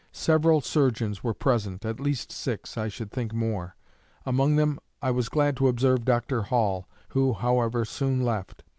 [0.11, 3.75] Several surgeons were present, at least six, I should think more.
[4.25, 6.41] Among them I was glad to observe Dr.
[6.41, 8.63] Hall, who, however, soon left.